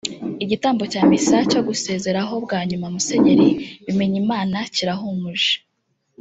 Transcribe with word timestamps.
Igitambo 0.43 0.83
cya 0.91 1.01
misa 1.09 1.37
yo 1.55 1.61
gusezeraho 1.69 2.33
bwa 2.45 2.59
nyuma 2.69 2.87
Musenyeri 2.93 3.47
Bimenyimana 3.85 4.57
kirahumuje… 4.73 5.51